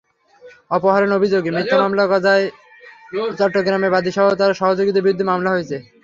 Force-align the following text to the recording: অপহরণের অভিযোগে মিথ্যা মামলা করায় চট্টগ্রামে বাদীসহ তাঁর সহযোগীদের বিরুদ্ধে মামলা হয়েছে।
অপহরণের 0.71 1.17
অভিযোগে 1.19 1.49
মিথ্যা 1.51 1.77
মামলা 1.81 2.03
করায় 2.11 2.45
চট্টগ্রামে 3.39 3.89
বাদীসহ 3.95 4.25
তাঁর 4.39 4.59
সহযোগীদের 4.61 5.03
বিরুদ্ধে 5.05 5.29
মামলা 5.31 5.49
হয়েছে। 5.55 5.77